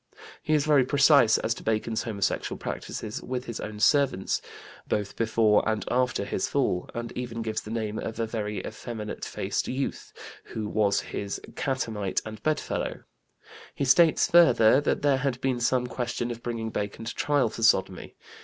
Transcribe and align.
He 0.41 0.55
is 0.55 0.65
very 0.65 0.83
precise 0.83 1.37
as 1.37 1.53
to 1.53 1.61
Bacon's 1.63 2.01
homosexual 2.01 2.57
practices 2.57 3.21
with 3.21 3.45
his 3.45 3.59
own 3.59 3.79
servants, 3.79 4.41
both 4.87 5.15
before 5.15 5.61
and 5.69 5.85
after 5.91 6.25
his 6.25 6.47
fall, 6.49 6.89
and 6.95 7.11
even 7.11 7.43
gives 7.43 7.61
the 7.61 7.69
name 7.69 7.99
of 7.99 8.19
a 8.19 8.25
"very 8.25 8.65
effeminate 8.65 9.23
faced 9.23 9.67
youth" 9.67 10.11
who 10.45 10.67
was 10.67 11.01
his 11.01 11.39
"catamite 11.55 12.19
and 12.25 12.41
bedfellow"; 12.41 13.03
he 13.75 13.85
states, 13.85 14.27
further, 14.31 14.81
that 14.81 15.03
there 15.03 15.17
had 15.17 15.39
been 15.39 15.59
some 15.59 15.85
question 15.85 16.31
of 16.31 16.41
bringing 16.41 16.71
Bacon 16.71 17.05
to 17.05 17.13
trial 17.13 17.49
for 17.49 17.61
sodomy. 17.61 18.15